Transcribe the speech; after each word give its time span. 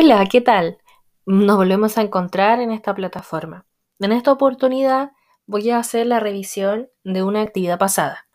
Hola, 0.00 0.24
¿qué 0.26 0.40
tal? 0.40 0.78
Nos 1.26 1.56
volvemos 1.56 1.98
a 1.98 2.02
encontrar 2.02 2.60
en 2.60 2.70
esta 2.70 2.94
plataforma. 2.94 3.66
En 3.98 4.12
esta 4.12 4.30
oportunidad 4.30 5.10
voy 5.44 5.70
a 5.70 5.78
hacer 5.78 6.06
la 6.06 6.20
revisión 6.20 6.88
de 7.02 7.24
una 7.24 7.42
actividad 7.42 7.80
pasada. 7.80 8.28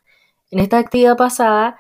En 0.52 0.60
esta 0.60 0.78
actividad 0.78 1.16
pasada 1.16 1.80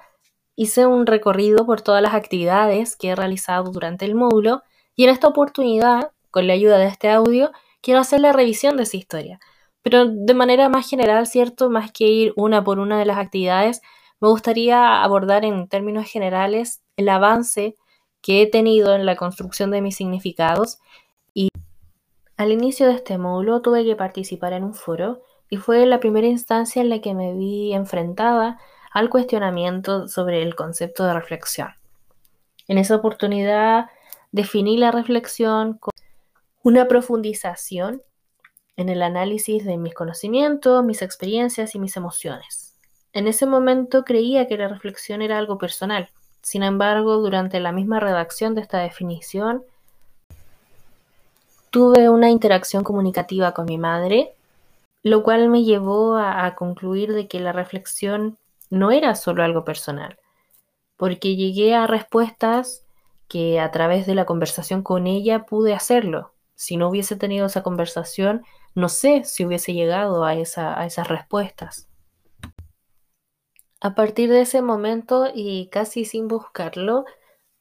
hice 0.55 0.85
un 0.85 1.05
recorrido 1.05 1.65
por 1.65 1.81
todas 1.81 2.01
las 2.01 2.13
actividades 2.13 2.95
que 2.95 3.09
he 3.09 3.15
realizado 3.15 3.71
durante 3.71 4.05
el 4.05 4.15
módulo 4.15 4.63
y 4.95 5.03
en 5.03 5.09
esta 5.09 5.27
oportunidad, 5.27 6.11
con 6.31 6.47
la 6.47 6.53
ayuda 6.53 6.77
de 6.77 6.87
este 6.87 7.09
audio, 7.09 7.51
quiero 7.81 7.99
hacer 7.99 8.21
la 8.21 8.31
revisión 8.31 8.77
de 8.77 8.83
esa 8.83 8.95
historia. 8.95 9.41
Pero 9.81 10.05
de 10.05 10.33
manera 10.33 10.69
más 10.69 10.89
general, 10.89 11.27
¿cierto? 11.27 11.69
Más 11.69 11.91
que 11.91 12.05
ir 12.05 12.31
una 12.37 12.63
por 12.63 12.79
una 12.79 12.97
de 12.97 13.05
las 13.05 13.17
actividades, 13.17 13.81
me 14.21 14.29
gustaría 14.29 15.03
abordar 15.03 15.43
en 15.43 15.67
términos 15.67 16.09
generales 16.09 16.81
el 16.95 17.09
avance 17.09 17.75
que 18.23 18.41
he 18.41 18.47
tenido 18.47 18.95
en 18.95 19.05
la 19.05 19.17
construcción 19.17 19.69
de 19.69 19.81
mis 19.81 19.97
significados 19.97 20.79
y 21.33 21.49
al 22.37 22.51
inicio 22.51 22.87
de 22.87 22.93
este 22.93 23.19
módulo 23.19 23.61
tuve 23.61 23.83
que 23.83 23.95
participar 23.95 24.53
en 24.53 24.63
un 24.63 24.73
foro 24.73 25.21
y 25.49 25.57
fue 25.57 25.85
la 25.85 25.99
primera 25.99 26.25
instancia 26.25 26.81
en 26.81 26.89
la 26.89 27.01
que 27.01 27.13
me 27.13 27.33
vi 27.33 27.73
enfrentada 27.73 28.57
al 28.91 29.09
cuestionamiento 29.09 30.07
sobre 30.07 30.41
el 30.41 30.55
concepto 30.55 31.05
de 31.05 31.13
reflexión. 31.13 31.69
En 32.67 32.77
esa 32.77 32.95
oportunidad 32.95 33.87
definí 34.31 34.77
la 34.77 34.91
reflexión 34.91 35.77
como 35.77 35.91
una 36.63 36.87
profundización 36.87 38.01
en 38.77 38.87
el 38.87 39.03
análisis 39.03 39.65
de 39.65 39.77
mis 39.77 39.93
conocimientos, 39.93 40.83
mis 40.83 41.01
experiencias 41.01 41.75
y 41.75 41.79
mis 41.79 41.97
emociones. 41.97 42.79
En 43.11 43.27
ese 43.27 43.45
momento 43.45 44.05
creía 44.05 44.47
que 44.47 44.57
la 44.57 44.69
reflexión 44.69 45.21
era 45.21 45.37
algo 45.37 45.57
personal, 45.57 46.09
sin 46.43 46.61
embargo, 46.61 47.17
durante 47.17 47.61
la 47.61 47.71
misma 47.71 48.01
redacción 48.01 48.53
de 48.53 48.61
esta 48.61 48.79
definición, 48.79 49.63
tuve 51.71 52.09
una 52.09 52.29
interacción 52.29 52.83
comunicativa 52.83 53.53
con 53.53 53.65
mi 53.65 53.77
madre, 53.77 54.33
lo 55.03 55.23
cual 55.23 55.47
me 55.47 55.63
llevó 55.63 56.17
a, 56.17 56.53
concluir 56.55 57.13
de 57.13 57.29
que 57.29 57.39
la 57.39 57.53
reflexión 57.53 58.37
no 58.69 58.91
era 58.91 59.15
solo 59.15 59.41
algo 59.41 59.63
personal, 59.63 60.19
porque 60.97 61.37
llegué 61.37 61.75
a 61.75 61.87
respuestas 61.87 62.85
que 63.29 63.61
a 63.61 63.71
través 63.71 64.05
de 64.05 64.13
la 64.13 64.25
conversación 64.25 64.83
con 64.83 65.07
ella 65.07 65.45
pude 65.45 65.73
hacerlo. 65.73 66.33
Si 66.55 66.75
no 66.75 66.89
hubiese 66.89 67.15
tenido 67.15 67.45
esa 67.45 67.63
conversación, 67.63 68.43
no 68.75 68.89
sé 68.89 69.23
si 69.23 69.45
hubiese 69.45 69.73
llegado 69.73 70.25
a 70.25 70.35
esas 70.35 71.07
respuestas. 71.07 71.87
A 73.83 73.95
partir 73.95 74.29
de 74.29 74.39
ese 74.39 74.61
momento 74.61 75.27
y 75.35 75.67
casi 75.67 76.05
sin 76.05 76.29
buscarlo, 76.29 77.03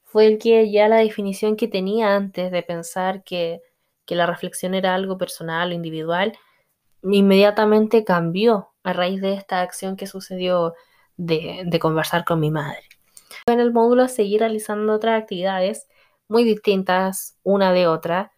fue 0.05 0.29
el 0.29 0.39
que 0.39 0.71
ya 0.71 0.87
la 0.87 0.99
definición 0.99 1.57
que 1.57 1.67
tenía 1.67 2.15
antes 2.15 2.53
de 2.53 2.63
pensar 2.63 3.25
que, 3.25 3.61
la 4.07 4.27
reflexión 4.27 4.75
era 4.75 4.95
algo 4.95 5.17
personal 5.17 5.71
o 5.71 5.75
individual, 5.75 6.39
inmediatamente 7.03 8.05
cambió 8.05 8.73
a 8.83 8.93
raíz 8.93 9.23
de 9.23 9.33
esta 9.33 9.63
acción 9.63 9.97
que 9.97 10.07
sucedió 10.07 10.75
de, 11.17 11.63
de 11.65 11.79
conversar 11.79 12.25
con 12.27 12.39
mi 12.39 12.51
madre. 12.51 12.83
En 13.47 13.59
el 13.59 13.73
módulo 13.73 14.07
seguí 14.09 14.37
realizando 14.37 14.93
otras 14.93 15.21
actividades 15.21 15.89
muy 16.29 16.45
distintas 16.45 17.39
una 17.43 17.73
de 17.73 17.87
otra, 17.89 18.33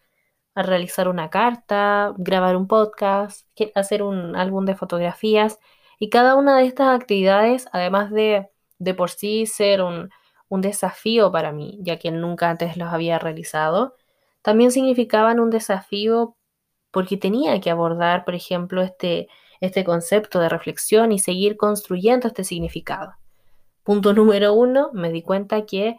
a 0.54 0.62
realizar 0.62 1.08
una 1.08 1.28
carta, 1.28 2.14
grabar 2.16 2.56
un 2.56 2.68
podcast, 2.68 3.46
hacer 3.74 4.04
un 4.04 4.36
álbum 4.36 4.64
de 4.64 4.76
fotografías 4.76 5.58
y 6.04 6.10
cada 6.10 6.36
una 6.36 6.58
de 6.58 6.66
estas 6.66 6.88
actividades, 6.88 7.66
además 7.72 8.10
de, 8.10 8.50
de 8.78 8.92
por 8.92 9.08
sí 9.08 9.46
ser 9.46 9.80
un, 9.80 10.10
un 10.50 10.60
desafío 10.60 11.32
para 11.32 11.50
mí, 11.50 11.78
ya 11.80 11.98
que 11.98 12.10
nunca 12.10 12.50
antes 12.50 12.76
los 12.76 12.92
había 12.92 13.18
realizado, 13.18 13.94
también 14.42 14.70
significaban 14.70 15.40
un 15.40 15.48
desafío 15.48 16.36
porque 16.90 17.16
tenía 17.16 17.58
que 17.58 17.70
abordar, 17.70 18.26
por 18.26 18.34
ejemplo, 18.34 18.82
este, 18.82 19.28
este 19.62 19.82
concepto 19.82 20.40
de 20.40 20.50
reflexión 20.50 21.10
y 21.10 21.18
seguir 21.18 21.56
construyendo 21.56 22.28
este 22.28 22.44
significado. 22.44 23.14
Punto 23.82 24.12
número 24.12 24.52
uno, 24.52 24.90
me 24.92 25.10
di 25.10 25.22
cuenta 25.22 25.64
que 25.64 25.96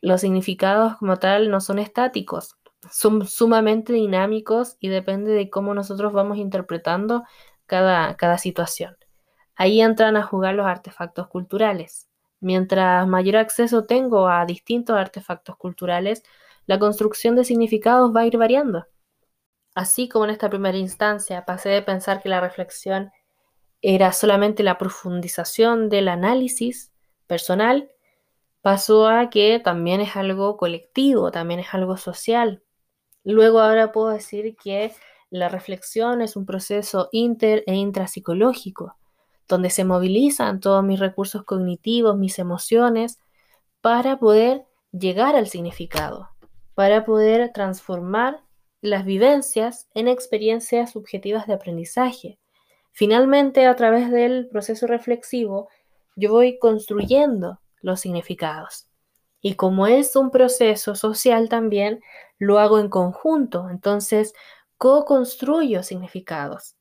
los 0.00 0.22
significados 0.22 0.96
como 0.96 1.18
tal 1.18 1.50
no 1.50 1.60
son 1.60 1.78
estáticos, 1.78 2.56
son 2.90 3.26
sumamente 3.26 3.92
dinámicos 3.92 4.78
y 4.80 4.88
depende 4.88 5.32
de 5.32 5.50
cómo 5.50 5.74
nosotros 5.74 6.14
vamos 6.14 6.38
interpretando 6.38 7.24
cada, 7.66 8.16
cada 8.16 8.38
situación. 8.38 8.96
Ahí 9.56 9.80
entran 9.80 10.16
a 10.16 10.22
jugar 10.22 10.54
los 10.54 10.66
artefactos 10.66 11.28
culturales. 11.28 12.08
Mientras 12.40 13.06
mayor 13.06 13.36
acceso 13.36 13.84
tengo 13.84 14.28
a 14.28 14.44
distintos 14.44 14.96
artefactos 14.96 15.56
culturales, 15.56 16.22
la 16.66 16.78
construcción 16.78 17.36
de 17.36 17.44
significados 17.44 18.14
va 18.14 18.22
a 18.22 18.26
ir 18.26 18.36
variando. 18.36 18.86
Así 19.74 20.08
como 20.08 20.24
en 20.24 20.30
esta 20.30 20.48
primera 20.48 20.78
instancia 20.78 21.44
pasé 21.44 21.70
de 21.70 21.82
pensar 21.82 22.22
que 22.22 22.28
la 22.28 22.40
reflexión 22.40 23.12
era 23.82 24.12
solamente 24.12 24.62
la 24.62 24.78
profundización 24.78 25.88
del 25.88 26.08
análisis 26.08 26.92
personal, 27.26 27.90
pasó 28.62 29.08
a 29.08 29.28
que 29.30 29.60
también 29.62 30.00
es 30.00 30.16
algo 30.16 30.56
colectivo, 30.56 31.30
también 31.30 31.60
es 31.60 31.74
algo 31.74 31.96
social. 31.96 32.62
Luego 33.24 33.60
ahora 33.60 33.92
puedo 33.92 34.08
decir 34.08 34.56
que 34.56 34.94
la 35.34 35.48
reflexión 35.48 36.22
es 36.22 36.36
un 36.36 36.46
proceso 36.46 37.08
inter 37.10 37.64
e 37.66 37.74
intrapsicológico, 37.74 38.94
donde 39.48 39.68
se 39.68 39.84
movilizan 39.84 40.60
todos 40.60 40.84
mis 40.84 41.00
recursos 41.00 41.42
cognitivos, 41.42 42.16
mis 42.16 42.38
emociones, 42.38 43.18
para 43.80 44.20
poder 44.20 44.64
llegar 44.92 45.34
al 45.34 45.48
significado, 45.48 46.28
para 46.76 47.04
poder 47.04 47.50
transformar 47.52 48.44
las 48.80 49.04
vivencias 49.04 49.88
en 49.92 50.06
experiencias 50.06 50.92
subjetivas 50.92 51.48
de 51.48 51.54
aprendizaje. 51.54 52.38
Finalmente, 52.92 53.66
a 53.66 53.74
través 53.74 54.12
del 54.12 54.46
proceso 54.46 54.86
reflexivo, 54.86 55.68
yo 56.14 56.30
voy 56.30 56.60
construyendo 56.60 57.58
los 57.80 57.98
significados. 57.98 58.86
Y 59.40 59.56
como 59.56 59.88
es 59.88 60.14
un 60.14 60.30
proceso 60.30 60.94
social 60.94 61.48
también, 61.48 62.00
lo 62.38 62.60
hago 62.60 62.78
en 62.78 62.88
conjunto. 62.88 63.68
Entonces, 63.68 64.32
co-construyo 64.78 65.82
significados. 65.82 66.76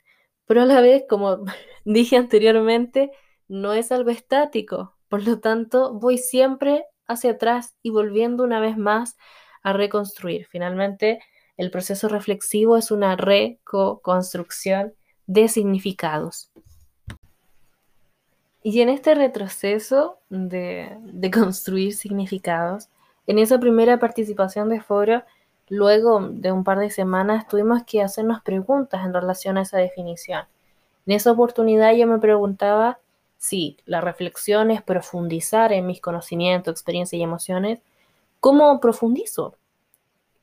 Pero 0.45 0.61
a 0.61 0.65
la 0.65 0.81
vez, 0.81 1.03
como 1.07 1.45
dije 1.85 2.17
anteriormente, 2.17 3.11
no 3.47 3.73
es 3.73 3.91
algo 3.91 4.09
estático. 4.09 4.95
Por 5.09 5.25
lo 5.27 5.39
tanto, 5.39 5.93
voy 5.93 6.17
siempre 6.17 6.85
hacia 7.07 7.31
atrás 7.31 7.75
y 7.81 7.89
volviendo 7.89 8.43
una 8.43 8.59
vez 8.59 8.77
más 8.77 9.17
a 9.61 9.73
reconstruir. 9.73 10.47
Finalmente, 10.47 11.19
el 11.57 11.71
proceso 11.71 12.09
reflexivo 12.09 12.77
es 12.77 12.91
una 12.91 13.15
reco-construcción 13.15 14.93
de 15.27 15.47
significados. 15.47 16.51
Y 18.63 18.81
en 18.81 18.89
este 18.89 19.13
retroceso 19.13 20.19
de, 20.29 20.97
de 21.01 21.31
construir 21.31 21.93
significados, 21.93 22.89
en 23.27 23.39
esa 23.39 23.59
primera 23.59 23.99
participación 23.99 24.69
de 24.69 24.81
foro, 24.81 25.23
Luego 25.75 26.19
de 26.29 26.51
un 26.51 26.63
par 26.63 26.77
de 26.77 26.91
semanas 26.91 27.47
tuvimos 27.47 27.83
que 27.83 28.03
hacernos 28.03 28.43
preguntas 28.43 29.03
en 29.03 29.11
relación 29.11 29.57
a 29.57 29.63
esa 29.63 29.79
definición. 29.79 30.43
En 31.07 31.13
esa 31.13 31.31
oportunidad 31.31 31.95
yo 31.95 32.05
me 32.05 32.19
preguntaba 32.19 32.99
si 33.39 33.77
la 33.87 33.99
reflexión 33.99 34.69
es 34.69 34.83
profundizar 34.83 35.73
en 35.73 35.87
mis 35.87 35.99
conocimientos, 35.99 36.71
experiencias 36.71 37.19
y 37.19 37.23
emociones, 37.23 37.79
¿cómo 38.39 38.79
profundizo? 38.79 39.55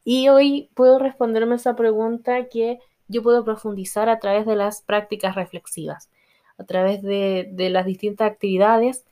Y 0.03 0.29
hoy 0.31 0.69
puedo 0.75 0.99
responderme 0.99 1.55
esa 1.55 1.77
pregunta 1.77 2.49
que 2.49 2.81
yo 3.07 3.23
puedo 3.23 3.45
profundizar 3.45 4.09
a 4.09 4.19
través 4.19 4.47
de 4.47 4.57
las 4.57 4.83
prácticas 4.83 5.37
reflexivas, 5.37 6.11
a 6.59 6.65
través 6.65 7.03
de, 7.03 7.49
de 7.53 7.71
las 7.71 7.87
distintas 7.87 8.29
actividades 8.33 9.05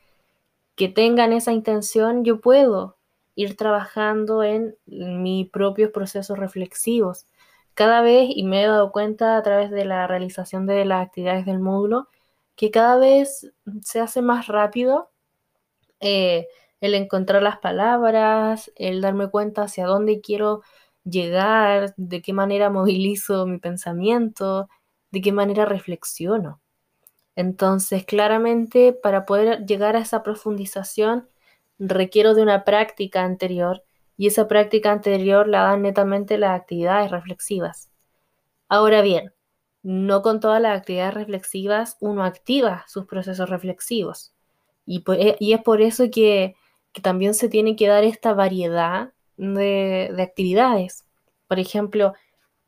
que 0.74 0.88
tengan 0.88 1.32
esa 1.32 1.52
intención, 1.52 2.24
yo 2.24 2.40
puedo 2.40 2.97
ir 3.38 3.56
trabajando 3.56 4.42
en 4.42 4.76
mis 4.86 5.48
propios 5.48 5.92
procesos 5.92 6.36
reflexivos. 6.36 7.28
Cada 7.74 8.02
vez, 8.02 8.28
y 8.34 8.42
me 8.42 8.64
he 8.64 8.66
dado 8.66 8.90
cuenta 8.90 9.36
a 9.36 9.42
través 9.44 9.70
de 9.70 9.84
la 9.84 10.08
realización 10.08 10.66
de 10.66 10.84
las 10.84 11.06
actividades 11.06 11.46
del 11.46 11.60
módulo, 11.60 12.08
que 12.56 12.72
cada 12.72 12.96
vez 12.98 13.52
se 13.82 14.00
hace 14.00 14.22
más 14.22 14.48
rápido 14.48 15.10
eh, 16.00 16.48
el 16.80 16.94
encontrar 16.94 17.44
las 17.44 17.58
palabras, 17.58 18.72
el 18.74 19.00
darme 19.00 19.30
cuenta 19.30 19.62
hacia 19.62 19.86
dónde 19.86 20.20
quiero 20.20 20.62
llegar, 21.04 21.94
de 21.96 22.22
qué 22.22 22.32
manera 22.32 22.70
movilizo 22.70 23.46
mi 23.46 23.58
pensamiento, 23.58 24.68
de 25.12 25.20
qué 25.20 25.30
manera 25.30 25.64
reflexiono. 25.64 26.60
Entonces, 27.36 28.04
claramente, 28.04 28.92
para 28.92 29.26
poder 29.26 29.64
llegar 29.64 29.94
a 29.94 30.00
esa 30.00 30.24
profundización, 30.24 31.28
requiero 31.78 32.34
de 32.34 32.42
una 32.42 32.64
práctica 32.64 33.22
anterior 33.24 33.84
y 34.16 34.26
esa 34.26 34.48
práctica 34.48 34.92
anterior 34.92 35.48
la 35.48 35.62
dan 35.62 35.82
netamente 35.82 36.38
las 36.38 36.60
actividades 36.60 37.10
reflexivas. 37.10 37.90
Ahora 38.68 39.00
bien, 39.00 39.32
no 39.82 40.22
con 40.22 40.40
todas 40.40 40.60
las 40.60 40.78
actividades 40.78 41.14
reflexivas 41.14 41.96
uno 42.00 42.24
activa 42.24 42.84
sus 42.88 43.06
procesos 43.06 43.48
reflexivos. 43.48 44.34
Y, 44.84 45.04
es 45.52 45.62
por 45.62 45.82
eso 45.82 46.10
que, 46.10 46.54
también 47.02 47.34
se 47.34 47.48
tiene 47.48 47.76
que 47.76 47.86
dar 47.86 48.02
esta 48.02 48.34
variedad 48.34 49.12
de, 49.36 50.10
de 50.14 50.22
actividades. 50.22 51.06
Por 51.46 51.60
ejemplo, 51.60 52.14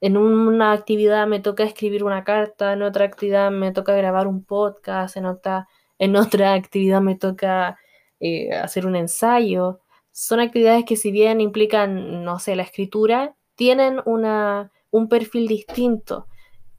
en 0.00 0.16
una 0.16 0.72
actividad 0.72 1.26
me 1.26 1.40
toca 1.40 1.64
escribir 1.64 2.04
una 2.04 2.24
carta, 2.24 2.72
en 2.72 2.82
otra 2.82 3.04
actividad 3.06 3.50
me 3.50 3.72
toca 3.72 3.94
grabar 3.94 4.26
un 4.28 4.44
podcast, 4.44 5.16
en 5.16 5.26
otra 5.26 5.66
actividad 6.54 7.00
me 7.00 7.16
toca 7.16 7.78
eh, 8.20 8.52
hacer 8.52 8.86
un 8.86 8.96
ensayo. 8.96 9.80
Son 10.12 10.40
actividades 10.40 10.84
que 10.84 10.96
si 10.96 11.10
bien 11.10 11.40
implican, 11.40 12.24
no 12.24 12.38
sé, 12.38 12.56
la 12.56 12.62
escritura, 12.62 13.34
tienen 13.54 14.00
una, 14.04 14.70
un 14.90 15.08
perfil 15.08 15.48
distinto 15.48 16.26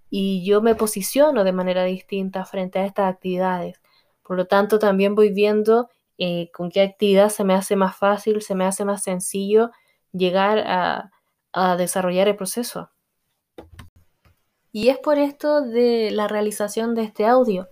y 0.09 0.45
yo 0.45 0.61
me 0.61 0.75
posiciono 0.75 1.43
de 1.43 1.53
manera 1.53 1.83
distinta 1.85 2.45
frente 2.45 2.79
a 2.79 2.85
estas 2.85 3.11
actividades. 3.13 3.81
Por 4.23 4.37
lo 4.37 4.45
tanto, 4.45 4.77
también 4.77 5.15
voy 5.15 5.31
viendo 5.31 5.89
eh, 6.17 6.51
con 6.51 6.69
qué 6.69 6.81
actividad 6.81 7.29
se 7.29 7.43
me 7.43 7.53
hace 7.53 7.75
más 7.75 7.95
fácil, 7.95 8.41
se 8.41 8.53
me 8.53 8.65
hace 8.65 8.85
más 8.85 9.03
sencillo 9.03 9.71
llegar 10.11 10.59
a, 10.59 11.11
a 11.53 11.77
desarrollar 11.77 12.27
el 12.27 12.35
proceso. 12.35 12.91
Y 14.71 14.89
es 14.89 14.99
por 14.99 15.17
esto 15.17 15.61
de 15.61 16.11
la 16.11 16.27
realización 16.27 16.95
de 16.95 17.03
este 17.03 17.25
audio, 17.25 17.67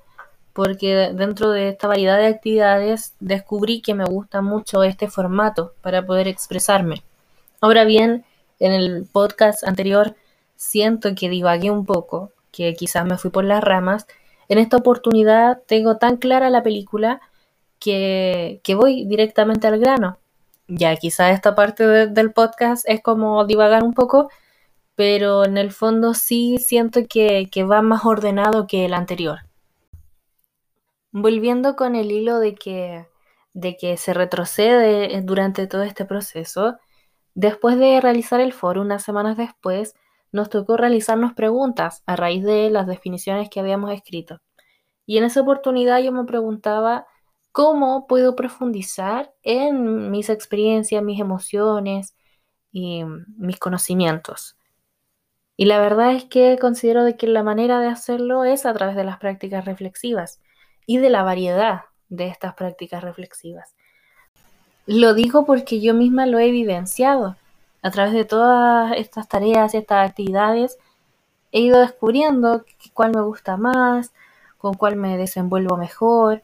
porque 0.54 1.12
dentro 1.14 1.52
de 1.52 1.70
esta 1.70 1.88
variedad 1.88 2.18
de 2.18 2.28
actividades 2.28 3.16
descubrí 3.20 3.82
que 3.82 3.94
me 3.94 4.06
gusta 4.06 4.42
mucho 4.42 4.84
este 4.84 5.08
formato 5.08 5.74
para 5.82 6.06
poder 6.06 6.28
expresarme. 6.28 7.04
Ahora 7.62 7.84
bien, 7.86 8.26
en 8.60 8.74
el 8.74 9.08
podcast 9.12 9.64
anterior 9.64 10.16
siento 10.56 11.16
que 11.16 11.30
divagué 11.30 11.72
un 11.72 11.86
poco, 11.86 12.32
que 12.52 12.74
quizás 12.74 13.06
me 13.06 13.18
fui 13.18 13.32
por 13.32 13.46
las 13.46 13.64
ramas. 13.64 14.08
En 14.48 14.58
esta 14.58 14.78
oportunidad 14.78 15.62
tengo 15.68 15.98
tan 15.98 16.18
clara 16.18 16.50
la 16.50 16.64
película 16.64 17.22
que, 17.80 18.62
que 18.64 18.76
voy 18.76 19.06
directamente 19.06 19.68
al 19.68 19.80
grano. 19.80 20.18
Ya, 20.68 20.96
quizás 20.98 21.34
esta 21.34 21.56
parte 21.56 22.08
del 22.08 22.32
podcast 22.32 22.88
es 22.88 23.02
como 23.02 23.44
divagar 23.46 23.84
un 23.84 23.94
poco, 23.94 24.30
pero 25.00 25.46
en 25.46 25.58
el 25.58 25.72
fondo 25.72 26.14
sí 26.14 26.58
siento 26.60 27.02
que, 27.10 27.50
va 27.64 27.82
más 27.82 28.06
ordenado 28.06 28.68
que 28.68 28.86
el 28.86 28.94
anterior. 28.94 29.40
Volviendo 31.12 31.76
con 31.76 31.96
el 31.96 32.12
hilo 32.12 32.40
de 32.40 32.56
que, 32.56 33.08
de 33.54 33.78
que 33.78 33.98
se 33.98 34.14
retrocede 34.14 35.22
durante 35.22 35.66
todo 35.66 35.82
este 35.84 36.06
proceso, 36.06 36.78
después 37.34 37.80
de 37.80 38.00
realizar 38.00 38.40
el 38.40 38.54
foro, 38.54 38.82
unas 38.82 39.04
semanas 39.04 39.36
después, 39.36 39.96
nos 40.32 40.50
tocó 40.50 40.78
realizarnos 40.78 41.34
preguntas 41.34 42.04
a 42.06 42.16
raíz 42.16 42.44
de 42.44 42.70
las 42.70 42.86
definiciones 42.86 43.50
que 43.50 43.60
habíamos 43.60 43.92
escrito. 43.92 44.42
Y 45.08 45.18
en 45.18 45.24
esa 45.24 45.42
oportunidad 45.42 46.00
yo 46.00 46.12
me 46.12 46.26
preguntaba 46.26 47.08
cómo 47.52 48.06
puedo 48.06 48.36
profundizar 48.36 49.34
en 49.42 50.12
mis 50.12 50.30
experiencias, 50.30 51.02
mis 51.04 51.20
emociones 51.20 52.16
y 52.72 53.04
mis 53.38 53.58
conocimientos. 53.58 54.58
Y 55.58 55.66
la 55.66 55.80
verdad 55.80 56.14
es 56.14 56.26
que 56.26 56.58
considero 56.60 57.04
de 57.04 57.18
que 57.18 57.28
la 57.28 57.42
manera 57.42 57.80
de 57.80 57.88
hacerlo 57.88 58.46
es 58.46 58.68
a 58.68 58.74
través 58.74 58.96
de 58.96 59.04
las 59.04 59.18
prácticas 59.18 59.66
reflexivas 59.66 60.40
y 60.90 60.98
de 60.98 61.12
la 61.12 61.22
variedad 61.22 61.82
de 62.10 62.26
estas 62.26 62.56
prácticas 62.56 63.04
reflexivas. 63.04 63.76
Lo 64.88 65.14
digo 65.14 65.46
porque 65.46 65.80
yo 65.82 65.94
misma 65.94 66.26
lo 66.26 66.40
he 66.40 66.50
vivenciado. 66.50 67.36
A 67.84 67.92
través 67.92 68.12
de 68.12 68.26
todas 68.26 68.94
estas 68.98 69.30
tareas 69.30 69.76
y 69.76 69.78
estas 69.78 70.10
actividades 70.10 70.80
he 71.52 71.60
ido 71.60 71.80
descubriendo 71.80 72.66
cuál 72.96 73.12
me 73.14 73.22
gusta 73.22 73.56
más, 73.56 74.14
con 74.58 74.74
cuál 74.74 74.96
me 74.96 75.16
desenvuelvo 75.16 75.78
mejor 75.78 76.42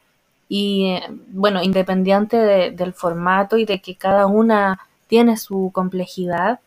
y 0.47 0.89
eh, 0.92 1.03
bueno, 1.30 1.63
independiente 1.63 2.38
del 2.69 2.94
formato 2.94 3.57
y 3.57 3.65
de 3.65 3.81
que 3.81 3.95
cada 3.95 4.27
una 4.27 4.80
tiene 5.07 5.38
su 5.38 5.71
complejidad, 5.74 6.59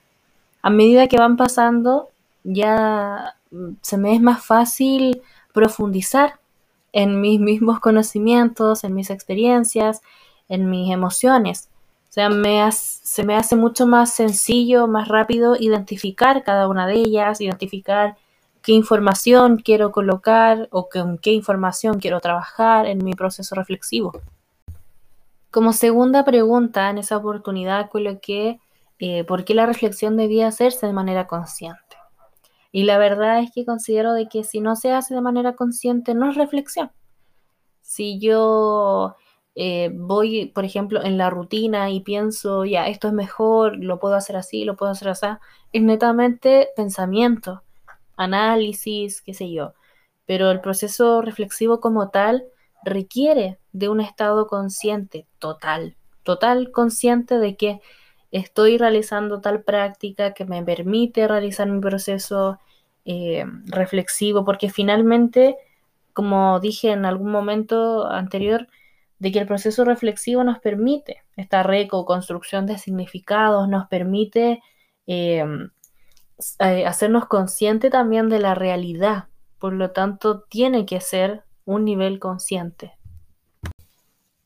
a 0.62 0.70
medida 0.70 1.06
que 1.06 1.16
van 1.16 1.36
pasando 1.36 2.08
ya 2.42 3.36
mm, 3.52 3.74
se 3.82 3.98
me 3.98 4.16
es 4.16 4.20
más 4.20 4.44
fácil 4.44 5.22
profundizar 5.52 6.40
en 6.92 7.20
mis 7.20 7.40
mismos 7.40 7.80
conocimientos, 7.80 8.84
en 8.84 8.94
mis 8.94 9.10
experiencias, 9.10 10.00
en 10.48 10.70
mis 10.70 10.92
emociones. 10.92 11.68
O 12.08 12.12
sea, 12.12 12.30
se 12.72 13.24
me 13.24 13.36
hace 13.36 13.54
mucho 13.54 13.86
más 13.86 14.12
sencillo, 14.14 14.86
más 14.86 15.08
rápido 15.08 15.56
identificar 15.58 16.42
cada 16.42 16.66
una 16.66 16.86
de 16.86 16.94
ellas, 16.94 17.40
identificar 17.40 18.16
qué 18.62 18.72
información 18.72 19.58
quiero 19.58 19.92
colocar 19.92 20.68
o 20.70 20.88
con 20.88 21.18
qué 21.18 21.32
información 21.32 21.98
quiero 22.00 22.20
trabajar 22.20 22.86
en 22.86 23.04
mi 23.04 23.12
proceso 23.12 23.54
reflexivo. 23.54 24.12
Como 25.50 25.72
segunda 25.72 26.24
pregunta 26.24 26.90
en 26.90 26.98
esa 26.98 27.16
oportunidad 27.16 27.88
coloqué 27.90 28.60
eh, 28.98 29.24
por 29.24 29.44
qué 29.44 29.54
la 29.54 29.66
reflexión 29.66 30.16
debía 30.16 30.48
hacerse 30.48 30.86
de 30.86 30.92
manera 30.92 31.26
consciente. 31.26 31.87
Y 32.70 32.84
la 32.84 32.98
verdad 32.98 33.40
es 33.40 33.50
que 33.52 33.64
considero 33.64 34.12
de 34.12 34.28
que 34.28 34.44
si 34.44 34.60
no 34.60 34.76
se 34.76 34.92
hace 34.92 35.14
de 35.14 35.20
manera 35.20 35.54
consciente, 35.54 36.14
no 36.14 36.30
es 36.30 36.36
reflexión. 36.36 36.90
Si 37.80 38.18
yo 38.20 39.16
eh, 39.54 39.90
voy, 39.92 40.46
por 40.54 40.64
ejemplo, 40.64 41.02
en 41.02 41.18
la 41.18 41.30
rutina 41.30 41.90
y 41.90 42.00
pienso, 42.00 42.64
ya, 42.64 42.86
esto 42.88 43.08
es 43.08 43.14
mejor, 43.14 43.76
lo 43.82 43.98
puedo 43.98 44.14
hacer 44.14 44.36
así, 44.36 44.64
lo 44.64 44.76
puedo 44.76 44.92
hacer 44.92 45.08
así, 45.08 45.26
es 45.72 45.82
netamente 45.82 46.68
pensamiento, 46.76 47.62
análisis, 48.16 49.22
qué 49.22 49.34
sé 49.34 49.50
yo. 49.50 49.74
Pero 50.26 50.50
el 50.50 50.60
proceso 50.60 51.22
reflexivo 51.22 51.80
como 51.80 52.10
tal 52.10 52.44
requiere 52.84 53.58
de 53.72 53.88
un 53.88 54.00
estado 54.00 54.46
consciente, 54.46 55.26
total, 55.38 55.96
total 56.22 56.70
consciente 56.70 57.38
de 57.38 57.56
que 57.56 57.80
estoy 58.30 58.78
realizando 58.78 59.40
tal 59.40 59.62
práctica 59.62 60.34
que 60.34 60.44
me 60.44 60.62
permite 60.62 61.26
realizar 61.26 61.68
mi 61.68 61.80
proceso 61.80 62.58
eh, 63.04 63.44
reflexivo, 63.66 64.44
porque 64.44 64.70
finalmente, 64.70 65.56
como 66.12 66.60
dije 66.60 66.90
en 66.90 67.04
algún 67.04 67.30
momento 67.30 68.06
anterior, 68.06 68.68
de 69.18 69.32
que 69.32 69.38
el 69.40 69.46
proceso 69.46 69.84
reflexivo 69.84 70.44
nos 70.44 70.60
permite 70.60 71.24
esta 71.36 71.62
reconstrucción 71.62 72.66
de 72.66 72.78
significados, 72.78 73.68
nos 73.68 73.88
permite 73.88 74.62
eh, 75.06 75.44
eh, 76.60 76.86
hacernos 76.86 77.26
consciente 77.26 77.90
también 77.90 78.28
de 78.28 78.38
la 78.38 78.54
realidad, 78.54 79.28
por 79.58 79.72
lo 79.72 79.90
tanto 79.90 80.42
tiene 80.42 80.86
que 80.86 81.00
ser 81.00 81.42
un 81.64 81.84
nivel 81.84 82.20
consciente. 82.20 82.92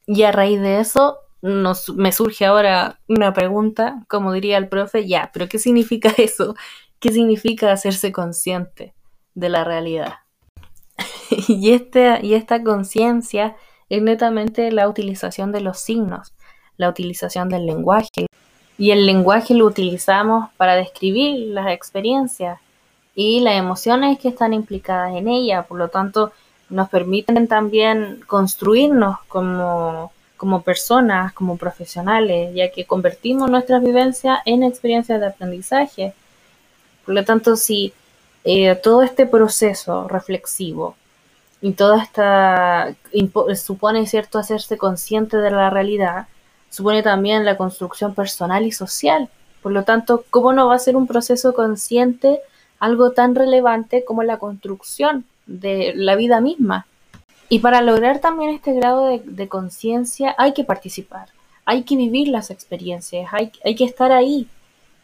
Y 0.07 0.23
a 0.23 0.33
raíz 0.33 0.61
de 0.61 0.81
eso, 0.81 1.19
me 1.43 2.13
surge 2.13 2.47
ahora 2.47 3.01
una 3.09 3.35
pregunta, 3.35 4.05
como 4.09 4.33
diría 4.33 4.59
el 4.59 4.69
profe, 4.69 5.07
ya, 5.07 5.31
pero 5.33 5.49
¿qué 5.49 5.59
significa 5.59 6.13
eso? 6.17 6.55
¿Qué 7.01 7.13
significa 7.13 7.73
hacerse 7.73 8.13
consciente 8.13 8.95
de 9.35 9.49
la 9.49 9.65
realidad? 9.65 10.15
y, 11.49 11.73
este, 11.73 12.21
y 12.23 12.35
esta 12.35 12.63
conciencia 12.63 13.57
es 13.89 14.03
netamente 14.03 14.71
la 14.71 14.89
utilización 14.89 15.53
de 15.53 15.61
los 15.61 15.79
signos, 15.81 16.33
la 16.77 16.89
utilización 16.89 17.49
del 17.49 17.67
lenguaje. 17.67 18.27
Y 18.79 18.91
el 18.93 19.05
lenguaje 19.05 19.55
lo 19.55 19.67
utilizamos 19.67 20.49
para 20.57 20.77
describir 20.77 21.49
las 21.49 21.71
experiencias 21.73 22.59
y 23.15 23.41
las 23.41 23.55
emociones 23.55 24.19
que 24.19 24.29
están 24.29 24.55
implicadas 24.55 25.15
en 25.15 25.29
ella. 25.29 25.65
Por 25.65 25.79
lo 25.79 25.89
tanto, 25.89 26.33
nos 26.71 26.89
permiten 26.89 27.49
también 27.49 28.23
construirnos 28.27 29.19
como 29.29 30.11
como 30.43 30.63
personas, 30.63 31.33
como 31.35 31.57
profesionales, 31.57 32.53
ya 32.53 32.73
que 32.73 32.85
convertimos 32.85 33.49
nuestras 33.49 33.81
vivencias 33.81 34.41
en 34.45 34.65
experiencias 34.65 35.21
de 35.21 35.27
aprendizaje. 35.27 36.15
Por 37.05 37.15
lo 37.15 37.25
tanto, 37.25 37.55
si 37.55 37.93
eh, 38.43 38.75
todo 38.75 39.05
este 39.05 39.25
proceso 39.27 40.09
reflexivo 40.09 40.97
y 41.61 41.75
toda 41.75 42.03
esta 42.03 42.93
supone 43.55 44.05
cierto 44.09 44.41
hacerse 44.41 44.77
consciente 44.77 45.37
de 45.37 45.53
la 45.53 45.71
realidad, 45.71 46.27
supone 46.71 47.05
también 47.05 47.45
la 47.45 47.57
construcción 47.57 48.13
personal 48.13 48.67
y 48.67 48.73
social. 48.73 49.29
Por 49.63 49.71
lo 49.71 49.85
tanto, 49.85 50.25
¿cómo 50.29 50.53
no 50.53 50.67
va 50.67 50.75
a 50.75 50.81
ser 50.81 50.97
un 50.97 51.07
proceso 51.07 51.55
consciente 51.55 52.41
algo 52.81 53.13
tan 53.13 53.37
relevante 53.37 54.05
como 54.05 54.25
la 54.25 54.39
construcción 54.39 55.25
de 55.47 55.93
la 55.95 56.17
vida 56.17 56.41
misma? 56.41 56.87
Y 57.53 57.59
para 57.59 57.83
lograr 57.83 58.19
también 58.19 58.49
este 58.49 58.73
grado 58.73 59.09
de, 59.23 59.49
conciencia 59.49 60.35
hay 60.39 60.55
que 60.55 60.65
participar, 60.65 61.29
hay 61.67 61.83
que 61.83 61.97
vivir 61.97 62.29
las 62.29 62.51
experiencias, 62.51 63.29
hay, 63.31 63.53
hay, 63.63 63.75
que 63.75 63.85
estar 63.85 64.11
ahí, 64.11 64.49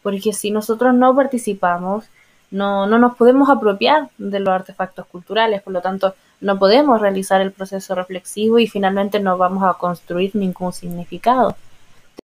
porque 0.01 0.33
si 0.33 0.49
nosotros 0.49 0.95
no 0.95 1.15
participamos, 1.15 2.05
no, 2.49 2.87
no 2.87 2.97
nos 2.97 3.15
podemos 3.17 3.51
apropiar 3.51 4.09
de 4.17 4.39
los 4.39 4.49
artefactos 4.49 5.05
culturales, 5.05 5.61
por 5.61 5.73
lo 5.73 5.81
tanto, 5.81 6.15
no 6.41 6.57
podemos 6.57 6.99
realizar 6.99 7.39
el 7.39 7.51
proceso 7.51 7.93
reflexivo 7.93 8.57
y 8.57 8.65
finalmente 8.65 9.19
no 9.19 9.37
vamos 9.37 9.63
a 9.63 9.77
construir 9.77 10.35
ningún 10.35 10.73
significado. 10.73 11.55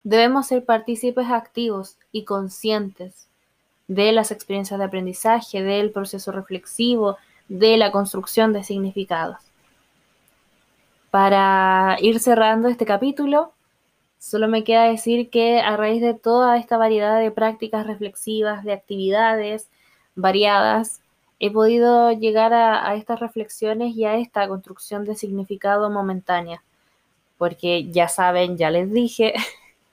Debemos 0.01 0.47
ser 0.47 0.65
partícipes 0.65 1.29
activos 1.29 1.97
y 2.11 2.23
conscientes 2.23 3.27
de 3.87 4.11
las 4.11 4.31
experiencias 4.31 4.79
de 4.79 4.85
aprendizaje, 4.87 5.61
del 5.61 5.91
proceso 5.91 6.31
reflexivo, 6.31 7.17
de 7.47 7.77
la 7.77 7.91
construcción 7.91 8.53
de 8.53 8.63
significados. 8.63 9.37
Para 11.15 11.95
ir 12.01 12.19
cerrando 12.19 12.67
este 12.67 12.85
capítulo, 12.85 13.53
Solo 14.19 14.49
me 14.49 14.65
queda 14.65 14.83
decir 14.89 15.29
que 15.29 15.61
a 15.61 15.77
raíz 15.77 16.01
de 16.01 16.13
toda 16.13 16.57
esta 16.57 16.77
variedad 16.77 17.21
de 17.21 17.31
prácticas 17.31 17.87
reflexivas, 17.87 18.65
de 18.65 18.73
actividades 18.73 19.69
variadas, 20.15 20.99
he 21.39 21.51
podido 21.51 22.11
llegar 22.11 22.53
a, 22.53 22.93
estas 22.95 23.21
reflexiones 23.21 23.95
y 23.95 24.03
a 24.03 24.17
esta 24.17 24.45
construcción 24.49 25.05
de 25.05 25.15
significado 25.15 25.89
momentánea. 25.89 26.61
Porque 27.37 27.89
ya 27.91 28.09
saben, 28.09 28.57
ya 28.57 28.69
les 28.69 28.91
dije, 28.91 29.35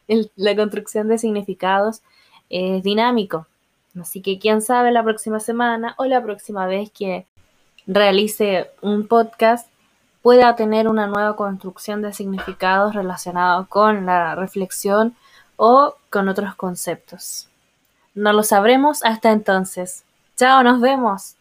la 0.35 0.57
construcción 0.57 1.07
de 1.07 1.19
significados 1.19 2.03
es 2.51 2.83
dinámico. 2.83 3.47
Así 4.01 4.23
que 4.23 4.41
quién 4.41 4.61
sabe 4.61 4.91
la 4.91 5.05
próxima 5.05 5.39
semana 5.39 5.95
o 5.99 6.05
la 6.07 6.21
próxima 6.21 6.67
vez 6.67 6.91
que 6.91 7.27
realice 7.87 8.71
un 8.81 9.07
podcast 9.07 9.72
pueda 10.23 10.55
tener 10.57 10.89
una 10.89 11.07
nueva 11.07 11.37
construcción 11.37 12.01
de 12.01 12.13
significados 12.13 12.95
relacionados 12.95 13.69
con 13.69 14.07
la 14.07 14.35
reflexión 14.35 15.17
o 15.57 15.97
con 16.11 16.29
otros 16.29 16.55
conceptos. 16.55 17.49
No 18.15 18.33
lo 18.33 18.43
sabremos 18.43 19.05
hasta 19.05 19.33
entonces. 19.33 20.05
Chao, 20.37 20.63
nos 20.63 20.81
vemos. 20.81 21.35